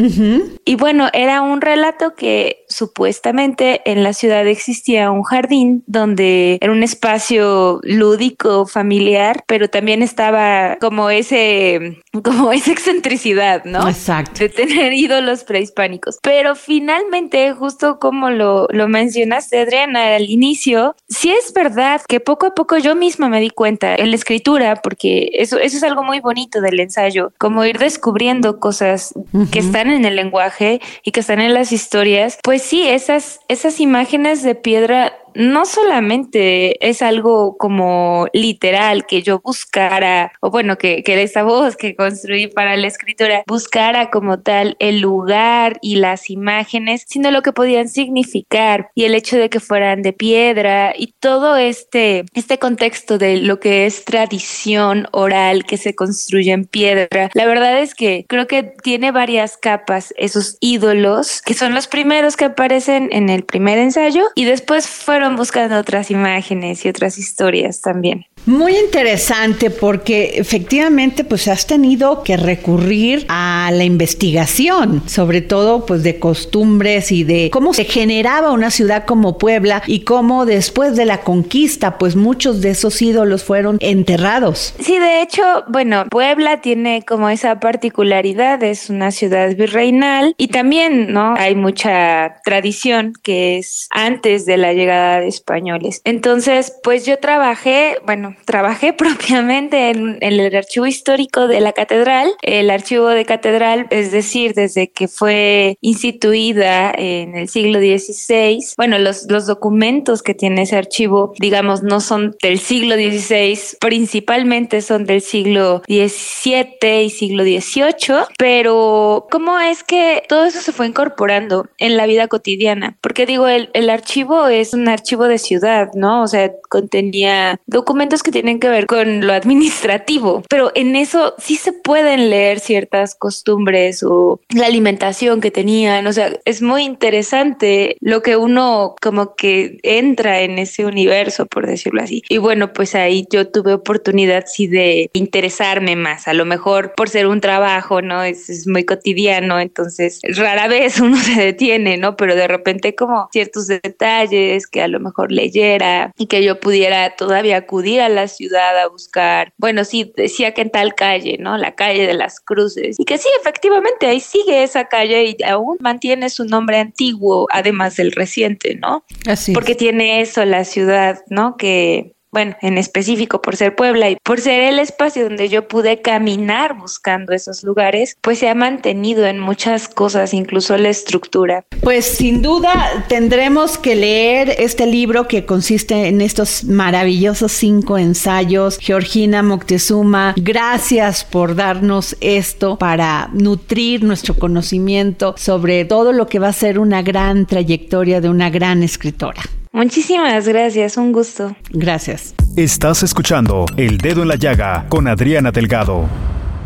[0.66, 6.72] Y bueno, era un relato que supuestamente en la ciudad existía un jardín donde era
[6.72, 13.88] un espacio lúdico, familiar, pero también estaba como ese, como esa excentricidad, ¿no?
[13.88, 14.40] Exacto.
[14.40, 16.18] De tener ídolos prehispánicos.
[16.22, 22.48] Pero finalmente, justo como lo, lo mencionaste, Adriana, al inicio, sí es verdad que poco
[22.48, 26.04] a poco yo misma me di cuenta en la escritura, porque eso, eso es algo
[26.04, 29.14] muy bonito del ensayo, como ir descubriendo cosas
[29.52, 32.38] que están en el lenguaje y que están en las historias.
[32.44, 39.40] Pues sí, esas, esas imágenes de piedra no solamente es algo como literal que yo
[39.40, 44.76] buscara, o bueno, que, que esa voz que construí para la escritura buscara como tal
[44.80, 49.60] el lugar y las imágenes, sino lo que podían significar y el hecho de que
[49.60, 55.78] fueran de piedra y todo este, este contexto de lo que es tradición oral que
[55.78, 57.30] se construye en piedra.
[57.34, 62.38] La verdad es que creo que tiene varias capas esos ídolos que son los primeros
[62.38, 67.82] que aparecen en el primer ensayo y después fueron buscando otras imágenes y otras historias
[67.82, 68.26] también.
[68.46, 76.04] Muy interesante porque efectivamente pues has tenido que recurrir a la investigación, sobre todo pues
[76.04, 81.06] de costumbres y de cómo se generaba una ciudad como Puebla y cómo después de
[81.06, 84.74] la conquista pues muchos de esos ídolos fueron enterrados.
[84.78, 91.14] Sí, de hecho, bueno, Puebla tiene como esa particularidad, es una ciudad virreinal y también,
[91.14, 91.36] ¿no?
[91.38, 96.02] Hay mucha tradición que es antes de la llegada de españoles.
[96.04, 102.32] Entonces, pues yo trabajé, bueno, trabajé propiamente en, el archivo histórico de la catedral.
[102.42, 108.98] El archivo de catedral, es decir, desde que fue instituida en el siglo XVI, bueno,
[109.00, 115.06] los, los documentos que tiene ese archivo, digamos, no son del siglo XVI, principalmente son
[115.06, 121.68] del siglo XVII y siglo XVIII, pero ¿cómo es que todo eso se fue incorporando
[121.78, 122.98] en la vida cotidiana?
[123.02, 126.24] Porque digo, el, el archivo es un archivo de ciudad, ¿no?
[126.24, 131.56] O sea, contenía documentos que tienen que ver con lo administrativo, pero en eso sí
[131.56, 137.98] se pueden leer ciertas costumbres o la alimentación que tenían, o sea, es muy interesante
[138.00, 142.24] lo que uno como que entra en ese universo, por decirlo así.
[142.30, 147.10] Y bueno, pues ahí yo tuve oportunidad sí de interesarme más, a lo mejor por
[147.10, 148.24] ser un trabajo, ¿no?
[148.24, 152.16] Es, es muy cotidiano, entonces rara vez uno se detiene, ¿no?
[152.16, 157.16] Pero de repente como ciertos detalles que a lo mejor leyera y que yo pudiera
[157.16, 161.58] todavía acudir a la ciudad a buscar, bueno, sí, decía que en tal calle, ¿no?
[161.58, 163.00] La calle de las cruces.
[163.00, 167.98] Y que sí, efectivamente, ahí sigue esa calle y aún mantiene su nombre antiguo, además
[167.98, 169.04] del reciente, ¿no?
[169.28, 169.54] Así.
[169.54, 171.58] Porque tiene eso la ciudad, ¿no?
[171.58, 176.02] Que bueno, en específico por ser Puebla y por ser el espacio donde yo pude
[176.02, 181.64] caminar buscando esos lugares, pues se ha mantenido en muchas cosas, incluso la estructura.
[181.82, 188.80] Pues sin duda tendremos que leer este libro que consiste en estos maravillosos cinco ensayos.
[188.80, 196.48] Georgina Moctezuma, gracias por darnos esto para nutrir nuestro conocimiento sobre todo lo que va
[196.48, 199.44] a ser una gran trayectoria de una gran escritora.
[199.74, 201.56] Muchísimas gracias, un gusto.
[201.72, 202.36] Gracias.
[202.56, 206.08] Estás escuchando El Dedo en la Llaga con Adriana Delgado.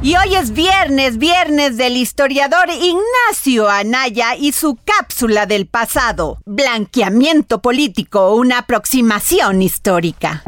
[0.01, 6.39] Y hoy es viernes, viernes del historiador Ignacio Anaya y su cápsula del pasado.
[6.45, 10.43] Blanqueamiento político, una aproximación histórica.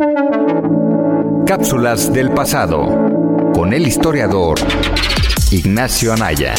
[1.48, 2.86] Cápsulas del pasado
[3.54, 4.60] con el historiador
[5.50, 6.54] Ignacio Anaya.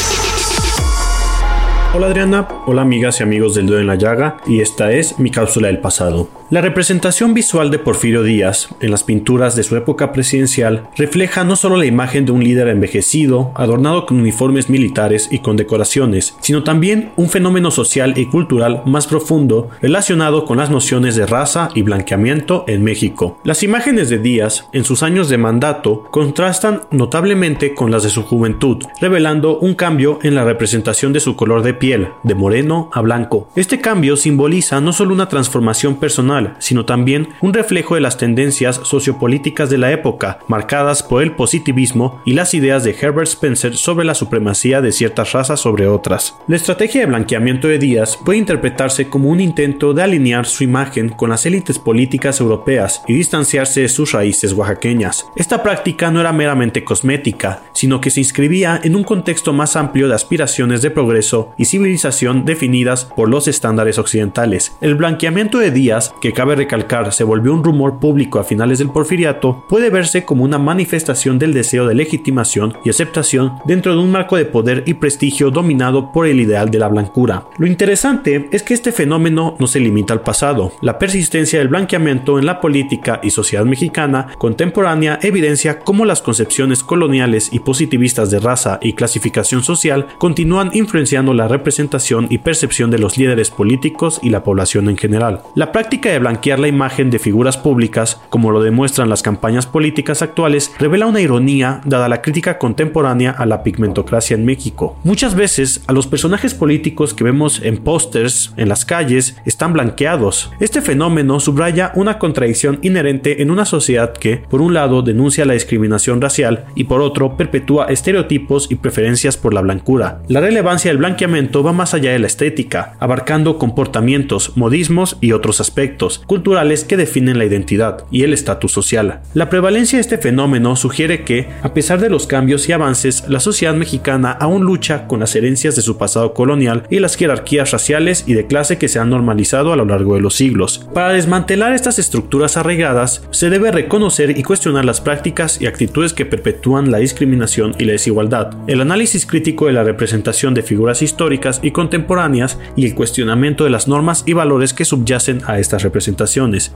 [1.93, 5.33] Hola Adriana, hola amigas y amigos del Dedo en la Llaga, y esta es mi
[5.33, 6.29] cápsula del pasado.
[6.51, 11.55] La representación visual de Porfirio Díaz en las pinturas de su época presidencial refleja no
[11.55, 16.65] solo la imagen de un líder envejecido, adornado con uniformes militares y con decoraciones, sino
[16.65, 21.83] también un fenómeno social y cultural más profundo relacionado con las nociones de raza y
[21.83, 23.39] blanqueamiento en México.
[23.45, 28.25] Las imágenes de Díaz en sus años de mandato contrastan notablemente con las de su
[28.25, 33.03] juventud, revelando un cambio en la representación de su color de piel, de moreno a
[33.03, 33.47] blanco.
[33.55, 38.81] Este cambio simboliza no solo una transformación personal, sino también un reflejo de las tendencias
[38.85, 44.05] sociopolíticas de la época, marcadas por el positivismo y las ideas de Herbert Spencer sobre
[44.05, 46.37] la supremacía de ciertas razas sobre otras.
[46.47, 51.11] La estrategia de blanqueamiento de Díaz puede interpretarse como un intento de alinear su imagen
[51.11, 55.27] con las élites políticas europeas y distanciarse de sus raíces oaxaqueñas.
[55.37, 60.09] Esta práctica no era meramente cosmética, sino que se inscribía en un contexto más amplio
[60.09, 64.77] de aspiraciones de progreso y civilización definidas por los estándares occidentales.
[64.81, 68.91] El blanqueamiento de Díaz, que cabe recalcar se volvió un rumor público a finales del
[68.91, 74.11] porfiriato, puede verse como una manifestación del deseo de legitimación y aceptación dentro de un
[74.11, 77.45] marco de poder y prestigio dominado por el ideal de la blancura.
[77.59, 80.73] Lo interesante es que este fenómeno no se limita al pasado.
[80.83, 86.83] La persistencia del blanqueamiento en la política y sociedad mexicana contemporánea evidencia cómo las concepciones
[86.83, 92.99] coloniales y positivistas de raza y clasificación social continúan influenciando la representación y percepción de
[92.99, 95.43] los líderes políticos y la población en general.
[95.55, 100.23] La práctica de blanquear la imagen de figuras públicas, como lo demuestran las campañas políticas
[100.23, 104.97] actuales, revela una ironía dada la crítica contemporánea a la pigmentocracia en México.
[105.05, 110.51] Muchas veces a los personajes políticos que vemos en pósters, en las calles, están blanqueados.
[110.61, 115.55] Este fenómeno subraya una contradicción inherente en una sociedad que, por un lado, denuncia la
[115.55, 120.23] discriminación racial y por otro, perpetúa estereotipos y preferencias por la blancura.
[120.29, 125.61] La relevancia del blanqueamiento va más allá de la estética, abarcando comportamientos, modismos y otros
[125.61, 129.21] aspectos culturales que definen la identidad y el estatus social.
[129.35, 133.41] La prevalencia de este fenómeno sugiere que, a pesar de los cambios y avances, la
[133.41, 138.25] sociedad mexicana aún lucha con las herencias de su pasado colonial y las jerarquías raciales
[138.27, 140.89] y de clase que se han normalizado a lo largo de los siglos.
[140.95, 146.27] Para desmantelar estas estructuras arraigadas, se debe reconocer y cuestionar las prácticas y actitudes que
[146.27, 148.55] perpetúan la discriminación y la desigualdad.
[148.67, 153.71] El análisis crítico de la representación de figuras históricas y contemporáneas y el cuestionamiento de
[153.71, 155.83] las normas y valores que subyacen a estas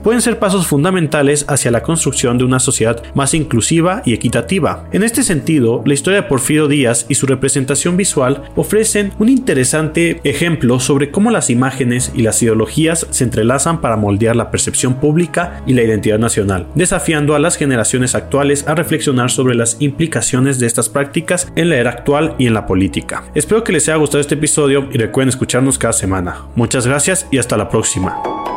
[0.03, 4.87] pueden ser pasos fundamentales hacia la construcción de una sociedad más inclusiva y equitativa.
[4.91, 10.21] En este sentido, la historia de Porfirio Díaz y su representación visual ofrecen un interesante
[10.23, 15.61] ejemplo sobre cómo las imágenes y las ideologías se entrelazan para moldear la percepción pública
[15.65, 20.67] y la identidad nacional, desafiando a las generaciones actuales a reflexionar sobre las implicaciones de
[20.67, 23.23] estas prácticas en la era actual y en la política.
[23.35, 26.45] Espero que les haya gustado este episodio y recuerden escucharnos cada semana.
[26.55, 28.54] Muchas gracias y hasta la próxima.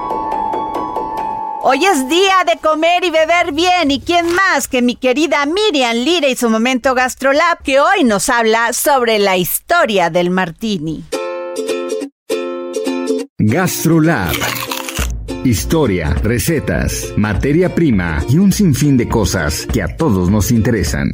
[1.60, 5.96] Hoy es día de comer y beber bien y quién más que mi querida Miriam
[5.96, 11.04] Lira y su momento Gastrolab que hoy nos habla sobre la historia del martini.
[13.38, 14.34] Gastrolab.
[15.44, 21.10] Historia, recetas, materia prima y un sinfín de cosas que a todos nos interesan.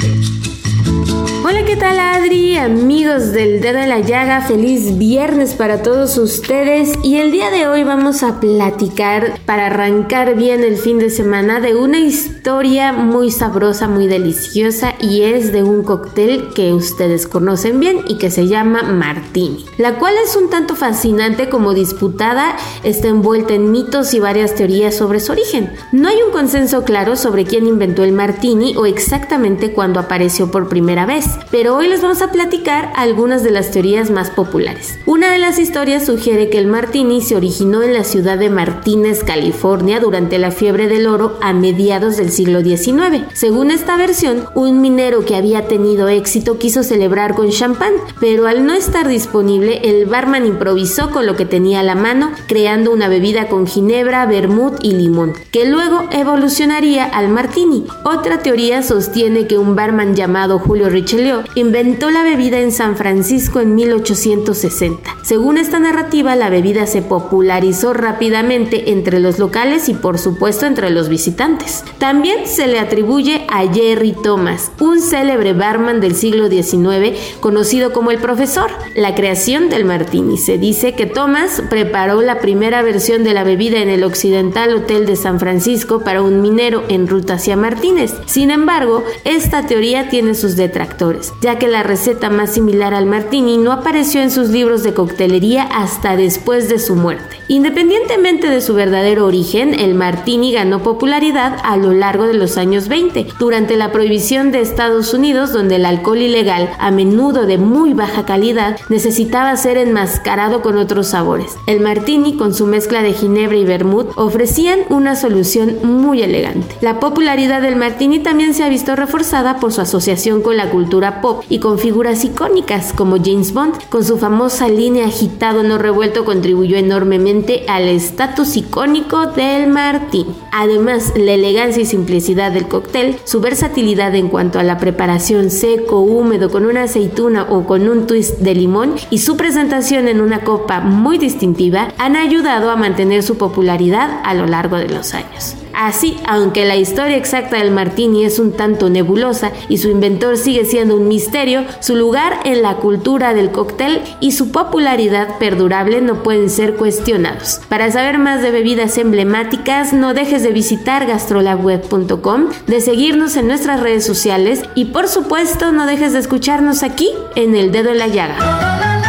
[1.67, 2.59] ¿Qué tal Adri?
[2.59, 7.67] Amigos del dedo en la llaga, feliz viernes para todos ustedes y el día de
[7.67, 13.31] hoy vamos a platicar para arrancar bien el fin de semana de una historia muy
[13.31, 18.47] sabrosa, muy deliciosa y es de un cóctel que ustedes conocen bien y que se
[18.47, 24.21] llama Martini, la cual es un tanto fascinante como disputada, está envuelta en mitos y
[24.21, 25.73] varias teorías sobre su origen.
[25.93, 30.69] No hay un consenso claro sobre quién inventó el Martini o exactamente cuándo apareció por
[30.69, 34.99] primera vez pero hoy les vamos a platicar algunas de las teorías más populares.
[35.07, 39.23] Una de las historias sugiere que el martini se originó en la ciudad de Martínez,
[39.23, 43.25] California, durante la fiebre del oro a mediados del siglo XIX.
[43.33, 48.67] Según esta versión, un minero que había tenido éxito quiso celebrar con champán, pero al
[48.67, 53.09] no estar disponible, el barman improvisó con lo que tenía a la mano, creando una
[53.09, 57.85] bebida con ginebra, vermut y limón, que luego evolucionaría al martini.
[58.05, 63.61] Otra teoría sostiene que un barman llamado Julio Richelieu inventó la bebida en San Francisco
[63.61, 65.17] en 1860.
[65.23, 70.91] Según esta narrativa, la bebida se popularizó rápidamente entre los locales y por supuesto entre
[70.91, 71.85] los visitantes.
[71.99, 78.11] También se le atribuye a Jerry Thomas, un célebre barman del siglo XIX conocido como
[78.11, 78.71] el profesor.
[78.95, 80.39] La creación del martini.
[80.39, 85.07] Se dice que Thomas preparó la primera versión de la bebida en el Occidental Hotel
[85.07, 88.15] de San Francisco para un minero en ruta hacia Martínez.
[88.27, 93.59] Sin embargo, esta teoría tiene sus detractores ya que la receta más similar al martini
[93.59, 97.37] no apareció en sus libros de coctelería hasta después de su muerte.
[97.49, 102.89] Independientemente de su verdadero origen, el martini ganó popularidad a lo largo de los años
[102.89, 107.93] 20, durante la prohibición de Estados Unidos donde el alcohol ilegal, a menudo de muy
[107.93, 111.57] baja calidad, necesitaba ser enmascarado con otros sabores.
[111.67, 116.77] El martini, con su mezcla de ginebra y vermut, ofrecían una solución muy elegante.
[116.81, 121.21] La popularidad del martini también se ha visto reforzada por su asociación con la cultura
[121.25, 126.27] pop y con figuras icónicas como James Bond, con su famosa línea agitado no revuelto
[126.27, 130.27] contribuyó enormemente al estatus icónico del Martín.
[130.53, 136.01] Además, la elegancia y simplicidad del cóctel, su versatilidad en cuanto a la preparación seco,
[136.01, 140.41] húmedo, con una aceituna o con un twist de limón y su presentación en una
[140.41, 145.64] copa muy distintiva han ayudado a mantener su popularidad a lo largo de los años.
[145.77, 150.65] Así, aunque la historia exacta del martini es un tanto nebulosa y su inventor sigue
[150.65, 156.23] siendo un misterio, su lugar en la cultura del cóctel y su popularidad perdurable no
[156.23, 157.61] pueden ser cuestionados.
[157.69, 163.81] Para saber más de bebidas emblemáticas, no dejes de visitar gastrolabweb.com, de seguirnos en nuestras
[163.81, 168.09] redes sociales y por supuesto no dejes de escucharnos aquí en El Dedo en la
[168.09, 169.04] Llaga.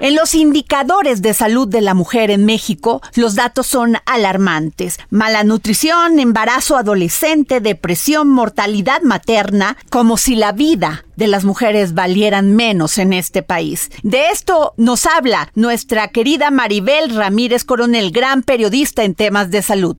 [0.00, 4.98] En los indicadores de salud de la mujer en México, los datos son alarmantes.
[5.08, 12.56] Mala nutrición, embarazo adolescente, depresión, mortalidad materna, como si la vida de las mujeres valieran
[12.56, 13.90] menos en este país.
[14.02, 19.96] De esto nos habla nuestra querida Maribel Ramírez Coronel, gran periodista en temas de salud.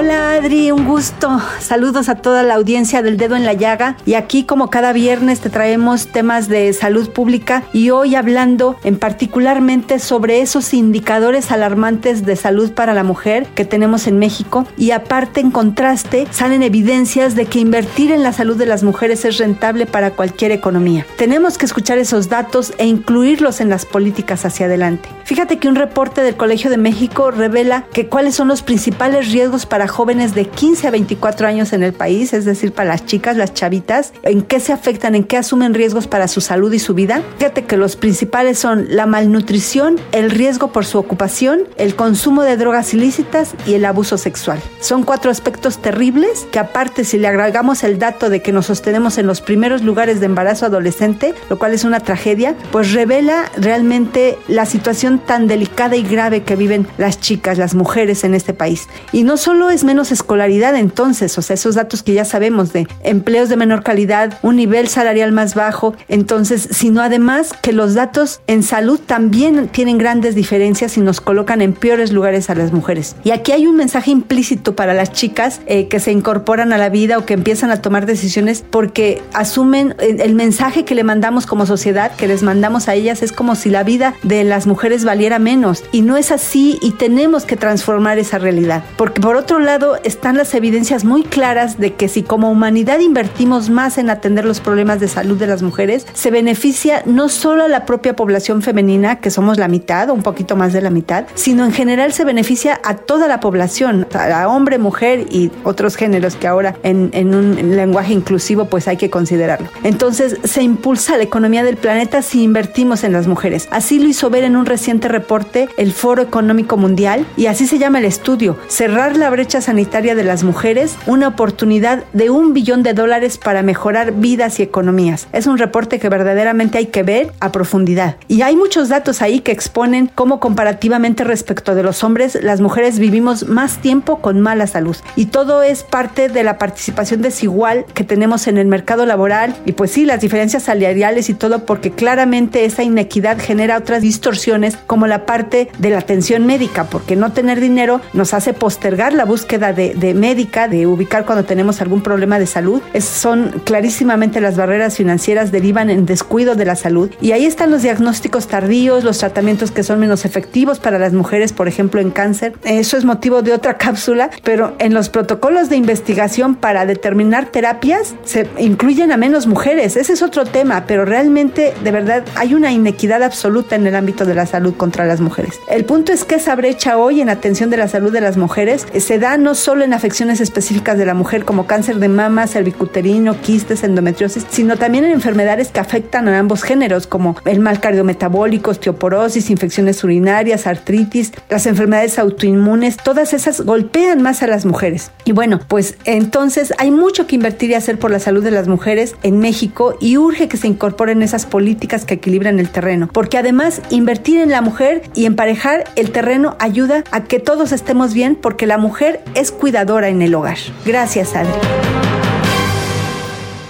[0.00, 1.40] Hola Adri, un gusto.
[1.58, 3.96] Saludos a toda la audiencia del dedo en la llaga.
[4.06, 8.96] Y aquí como cada viernes te traemos temas de salud pública y hoy hablando en
[8.96, 14.68] particularmente sobre esos indicadores alarmantes de salud para la mujer que tenemos en México.
[14.76, 19.24] Y aparte en contraste salen evidencias de que invertir en la salud de las mujeres
[19.24, 21.06] es rentable para cualquier economía.
[21.16, 25.08] Tenemos que escuchar esos datos e incluirlos en las políticas hacia adelante.
[25.24, 29.66] Fíjate que un reporte del Colegio de México revela que cuáles son los principales riesgos
[29.66, 33.36] para jóvenes de 15 a 24 años en el país, es decir, para las chicas,
[33.36, 36.94] las chavitas, en qué se afectan, en qué asumen riesgos para su salud y su
[36.94, 37.22] vida.
[37.38, 42.56] Fíjate que los principales son la malnutrición, el riesgo por su ocupación, el consumo de
[42.56, 44.60] drogas ilícitas y el abuso sexual.
[44.80, 49.18] Son cuatro aspectos terribles que aparte si le agregamos el dato de que nos sostenemos
[49.18, 54.38] en los primeros lugares de embarazo adolescente, lo cual es una tragedia, pues revela realmente
[54.48, 58.88] la situación tan delicada y grave que viven las chicas, las mujeres en este país.
[59.12, 62.86] Y no solo es menos escolaridad entonces, o sea, esos datos que ya sabemos de
[63.02, 68.40] empleos de menor calidad, un nivel salarial más bajo, entonces, sino además que los datos
[68.46, 73.16] en salud también tienen grandes diferencias y nos colocan en peores lugares a las mujeres.
[73.24, 76.88] Y aquí hay un mensaje implícito para las chicas eh, que se incorporan a la
[76.88, 81.46] vida o que empiezan a tomar decisiones porque asumen eh, el mensaje que le mandamos
[81.46, 85.04] como sociedad, que les mandamos a ellas, es como si la vida de las mujeres
[85.04, 85.84] valiera menos.
[85.92, 88.82] Y no es así y tenemos que transformar esa realidad.
[88.96, 93.70] Porque por otro lado están las evidencias muy claras de que si como humanidad invertimos
[93.70, 97.68] más en atender los problemas de salud de las mujeres, se beneficia no solo a
[97.68, 101.24] la propia población femenina, que somos la mitad o un poquito más de la mitad,
[101.34, 106.36] sino en general se beneficia a toda la población, a hombre, mujer y otros géneros
[106.36, 109.68] que ahora en, en un lenguaje inclusivo pues hay que considerarlo.
[109.82, 113.68] Entonces se impulsa la economía del planeta si invertimos en las mujeres.
[113.70, 117.78] Así lo hizo ver en un reciente reporte el Foro Económico Mundial y así se
[117.78, 122.82] llama el estudio, cerrar la brecha sanitaria de las mujeres, una oportunidad de un billón
[122.82, 125.26] de dólares para mejorar vidas y economías.
[125.32, 128.16] Es un reporte que verdaderamente hay que ver a profundidad.
[128.28, 132.98] Y hay muchos datos ahí que exponen cómo comparativamente respecto de los hombres, las mujeres
[132.98, 134.96] vivimos más tiempo con mala salud.
[135.16, 139.72] Y todo es parte de la participación desigual que tenemos en el mercado laboral y
[139.72, 145.06] pues sí, las diferencias salariales y todo porque claramente esa inequidad genera otras distorsiones como
[145.06, 149.37] la parte de la atención médica, porque no tener dinero nos hace postergar la búsqueda
[149.46, 152.82] de, de médica, de ubicar cuando tenemos algún problema de salud.
[152.92, 157.10] Es, son clarísimamente las barreras financieras derivan en descuido de la salud.
[157.20, 161.52] Y ahí están los diagnósticos tardíos, los tratamientos que son menos efectivos para las mujeres,
[161.52, 162.54] por ejemplo, en cáncer.
[162.64, 168.14] Eso es motivo de otra cápsula, pero en los protocolos de investigación para determinar terapias
[168.24, 169.96] se incluyen a menos mujeres.
[169.96, 174.24] Ese es otro tema, pero realmente, de verdad, hay una inequidad absoluta en el ámbito
[174.24, 175.54] de la salud contra las mujeres.
[175.68, 178.86] El punto es que esa brecha hoy en atención de la salud de las mujeres
[178.98, 183.40] se da no solo en afecciones específicas de la mujer como cáncer de mama, cervicuterino,
[183.40, 188.70] quistes, endometriosis, sino también en enfermedades que afectan a ambos géneros como el mal cardiometabólico,
[188.70, 195.10] osteoporosis, infecciones urinarias, artritis, las enfermedades autoinmunes, todas esas golpean más a las mujeres.
[195.24, 198.68] Y bueno, pues entonces hay mucho que invertir y hacer por la salud de las
[198.68, 203.38] mujeres en México y urge que se incorporen esas políticas que equilibran el terreno, porque
[203.38, 208.36] además invertir en la mujer y emparejar el terreno ayuda a que todos estemos bien
[208.36, 210.58] porque la mujer es cuidadora en el hogar.
[210.84, 211.52] Gracias, Adri.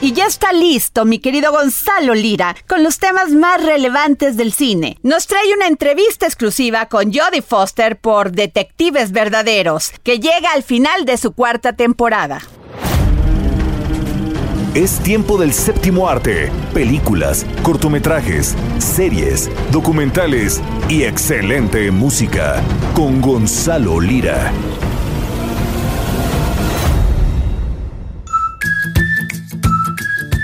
[0.01, 4.97] Y ya está listo mi querido Gonzalo Lira con los temas más relevantes del cine.
[5.03, 11.05] Nos trae una entrevista exclusiva con Jodie Foster por Detectives Verdaderos, que llega al final
[11.05, 12.41] de su cuarta temporada.
[14.75, 22.63] Es tiempo del séptimo arte, películas, cortometrajes, series, documentales y excelente música
[22.95, 24.53] con Gonzalo Lira.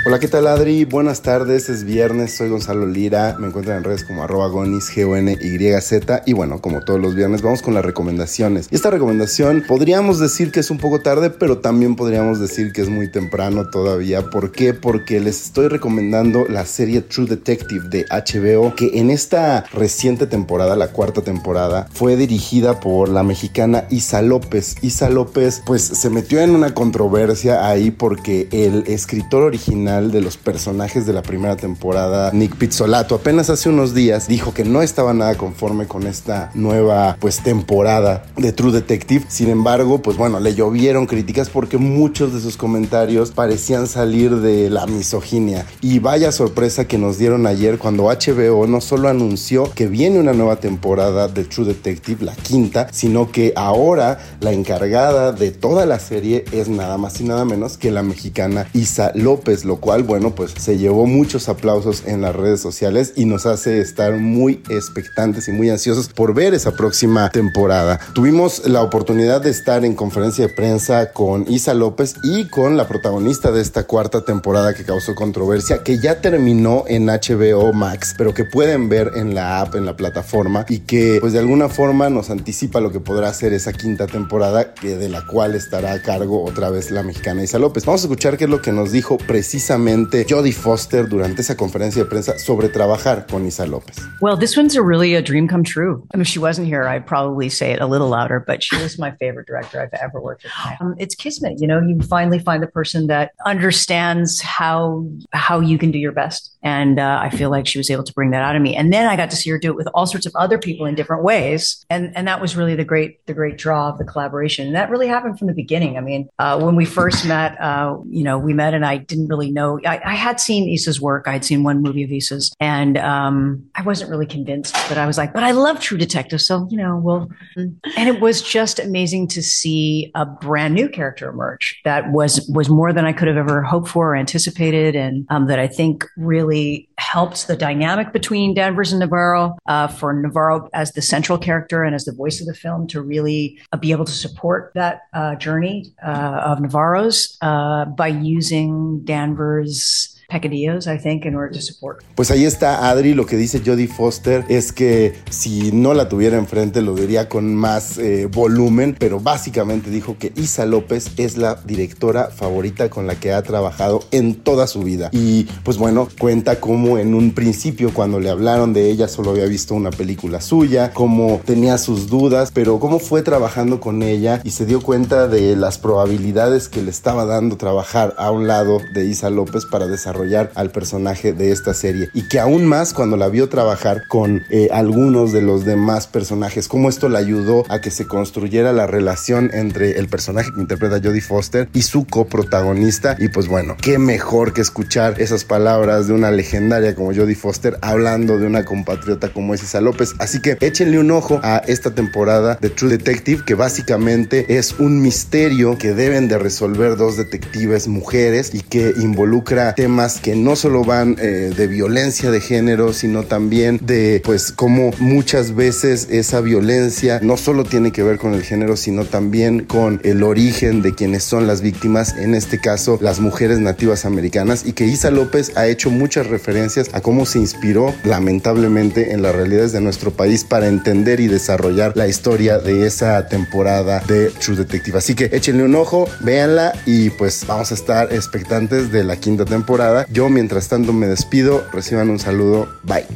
[0.06, 0.84] Hola, ¿qué tal Adri?
[0.84, 5.02] Buenas tardes, es viernes, soy Gonzalo Lira, me encuentran en redes como arroba gonis, g
[5.08, 8.68] o n y z y bueno, como todos los viernes vamos con las recomendaciones.
[8.70, 12.82] Y esta recomendación podríamos decir que es un poco tarde, pero también podríamos decir que
[12.82, 14.28] es muy temprano todavía.
[14.28, 14.74] ¿Por qué?
[14.74, 20.76] Porque les estoy recomendando la serie True Detective de HBO, que en esta reciente temporada,
[20.76, 24.76] la cuarta temporada, fue dirigida por la mexicana Isa López.
[24.82, 30.36] Isa López pues se metió en una controversia ahí porque el escritor original de los
[30.36, 35.14] personajes de la primera temporada, Nick Pizzolato, apenas hace unos días dijo que no estaba
[35.14, 39.24] nada conforme con esta nueva pues temporada de True Detective.
[39.28, 44.70] Sin embargo, pues bueno, le llovieron críticas porque muchos de sus comentarios parecían salir de
[44.70, 45.66] la misoginia.
[45.80, 50.32] Y vaya sorpresa que nos dieron ayer cuando HBO no solo anunció que viene una
[50.32, 55.98] nueva temporada de True Detective, la quinta, sino que ahora la encargada de toda la
[55.98, 60.34] serie es nada más y nada menos que la mexicana Isa López, lo cual, bueno,
[60.34, 65.46] pues se llevó muchos aplausos en las redes sociales y nos hace estar muy expectantes
[65.46, 68.00] y muy ansiosos por ver esa próxima temporada.
[68.14, 72.88] Tuvimos la oportunidad de estar en conferencia de prensa con Isa López y con la
[72.88, 78.32] protagonista de esta cuarta temporada que causó controversia, que ya terminó en HBO Max, pero
[78.32, 82.08] que pueden ver en la app, en la plataforma y que pues de alguna forma
[82.08, 86.00] nos anticipa lo que podrá ser esa quinta temporada que de la cual estará a
[86.00, 87.84] cargo otra vez la mexicana Isa López.
[87.84, 92.02] Vamos a escuchar qué es lo que nos dijo precisamente Jodie Foster durante esa conferencia
[92.02, 93.96] de prensa sobre trabajar con Isa López.
[94.20, 96.06] Well, this one's a really a dream come true.
[96.12, 98.98] And if she wasn't here, I'd probably say it a little louder, but she was
[98.98, 100.52] my favorite director I've ever worked with.
[100.80, 105.78] Um, it's kismet, you know, you finally find the person that understands how how you
[105.78, 106.56] can do your best.
[106.62, 108.74] And uh, I feel like she was able to bring that out of me.
[108.74, 110.86] And then I got to see her do it with all sorts of other people
[110.86, 111.84] in different ways.
[111.90, 114.66] And and that was really the great the great draw of the collaboration.
[114.66, 115.96] And that really happened from the beginning.
[115.96, 119.28] I mean, uh, when we first met, uh, you know, we met and I didn't
[119.28, 121.26] really know know, I, I, had seen Issa's work.
[121.26, 124.74] I had seen one movie of Issa's, and um, I wasn't really convinced.
[124.88, 128.20] But I was like, but I love True Detective, so you know, well, and it
[128.20, 133.04] was just amazing to see a brand new character emerge that was was more than
[133.04, 137.46] I could have ever hoped for or anticipated, and um, that I think really helped
[137.46, 142.04] the dynamic between Danvers and Navarro uh, for Navarro as the central character and as
[142.04, 145.92] the voice of the film to really uh, be able to support that uh, journey
[146.04, 152.02] uh, of Navarro's uh, by using Danvers peccadillos, I think, in order to support.
[152.16, 156.36] Pues ahí está Adri, lo que dice Jodie Foster es que si no la tuviera
[156.36, 161.56] enfrente lo diría con más eh, volumen, pero básicamente dijo que Isa López es la
[161.64, 165.10] directora favorita con la que ha trabajado en toda su vida.
[165.12, 169.46] Y pues bueno, cuenta cómo en un principio cuando le hablaron de ella solo había
[169.46, 174.50] visto una película suya, cómo tenía sus dudas, pero cómo fue trabajando con ella y
[174.50, 179.06] se dio cuenta de las probabilidades que le estaba dando trabajar a un lado de
[179.06, 180.23] Isa López para desarrollar
[180.54, 182.08] al personaje de esta serie.
[182.14, 186.68] Y que aún más cuando la vio trabajar con eh, algunos de los demás personajes,
[186.68, 191.00] cómo esto le ayudó a que se construyera la relación entre el personaje que interpreta
[191.02, 193.16] Jodie Foster y su coprotagonista.
[193.18, 197.78] Y pues bueno, qué mejor que escuchar esas palabras de una legendaria como Jodie Foster
[197.82, 201.94] hablando de una compatriota como es Isa López, así que échenle un ojo a esta
[201.94, 207.88] temporada de True Detective que básicamente es un misterio que deben de resolver dos detectives
[207.88, 213.22] mujeres y que involucra temas que no solo van eh, de violencia de género, sino
[213.22, 218.42] también de pues cómo muchas veces esa violencia no solo tiene que ver con el
[218.42, 223.20] género, sino también con el origen de quienes son las víctimas, en este caso las
[223.20, 227.94] mujeres nativas americanas, y que Isa López ha hecho muchas referencias a cómo se inspiró
[228.04, 233.26] lamentablemente en las realidades de nuestro país para entender y desarrollar la historia de esa
[233.28, 234.98] temporada de True Detective.
[234.98, 239.44] Así que échenle un ojo, véanla y pues vamos a estar expectantes de la quinta
[239.44, 241.64] temporada yo mientras tanto me despido.
[241.72, 242.68] Reciban un saludo.
[242.82, 243.06] Bye.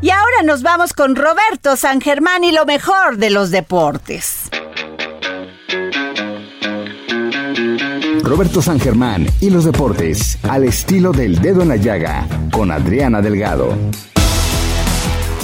[0.00, 4.50] Y ahora nos vamos con Roberto San Germán y lo mejor de los deportes.
[8.22, 13.20] Roberto San Germán y los deportes, al estilo del dedo en la llaga, con Adriana
[13.20, 13.76] Delgado.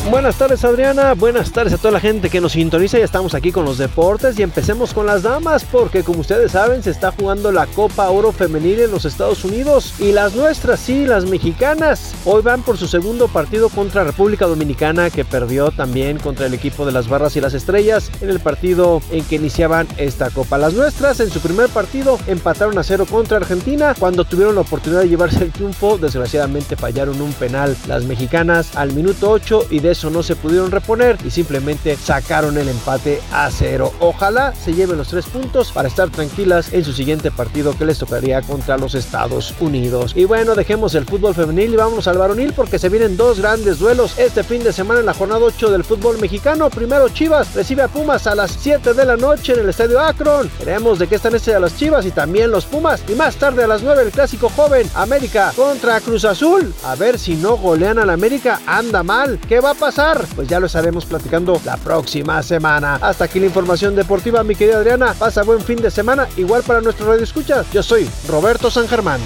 [0.08, 2.98] Buenas tardes Adriana, buenas tardes a toda la gente que nos sintoniza.
[2.98, 6.82] Ya estamos aquí con los deportes y empecemos con las damas porque como ustedes saben
[6.82, 11.04] se está jugando la Copa Oro Femenil en los Estados Unidos y las nuestras, sí,
[11.04, 16.46] las mexicanas, hoy van por su segundo partido contra República Dominicana que perdió también contra
[16.46, 20.30] el equipo de las Barras y las Estrellas en el partido en que iniciaban esta
[20.30, 20.58] Copa.
[20.58, 25.02] Las nuestras en su primer partido empataron a cero contra Argentina cuando tuvieron la oportunidad
[25.02, 29.89] de llevarse el triunfo, desgraciadamente fallaron un penal las mexicanas al minuto 8 y de
[29.90, 33.92] eso no se pudieron reponer y simplemente sacaron el empate a cero.
[34.00, 37.98] Ojalá se lleven los tres puntos para estar tranquilas en su siguiente partido que les
[37.98, 40.12] tocaría contra los Estados Unidos.
[40.16, 43.78] Y bueno, dejemos el fútbol femenil y vamos al varonil porque se vienen dos grandes
[43.78, 46.70] duelos este fin de semana en la jornada 8 del fútbol mexicano.
[46.70, 50.50] Primero Chivas recibe a Pumas a las 7 de la noche en el estadio Akron.
[50.58, 53.02] Veremos de qué están este a las Chivas y también los Pumas.
[53.08, 56.74] Y más tarde a las 9 el clásico joven América contra Cruz Azul.
[56.84, 58.60] A ver si no golean al América.
[58.66, 59.38] Anda mal.
[59.48, 60.24] ¿Qué va a pasar?
[60.36, 62.96] Pues ya lo estaremos platicando la próxima semana.
[62.96, 65.14] Hasta aquí la información deportiva, mi querida Adriana.
[65.18, 66.28] Pasa buen fin de semana.
[66.36, 67.64] Igual para nuestro radio escucha.
[67.72, 69.20] Yo soy Roberto San Germán.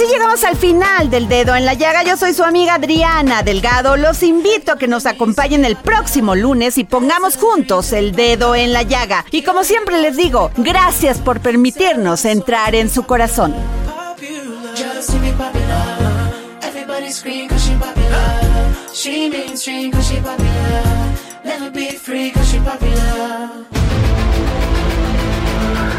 [0.00, 2.02] Así llegamos al final del dedo en la llaga.
[2.02, 3.98] Yo soy su amiga Adriana Delgado.
[3.98, 8.72] Los invito a que nos acompañen el próximo lunes y pongamos juntos el dedo en
[8.72, 9.26] la llaga.
[9.30, 13.54] Y como siempre les digo, gracias por permitirnos entrar en su corazón.